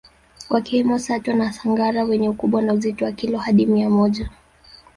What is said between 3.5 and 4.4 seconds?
mia moja